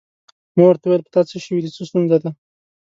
ما 0.55 0.63
ورته 0.67 0.85
وویل: 0.85 1.03
په 1.05 1.09
تا 1.15 1.21
څه 1.29 1.35
شوي 1.45 1.59
دي؟ 1.63 1.69
څه 1.75 1.81
ستونزه 1.89 2.17
ده؟ 2.23 2.29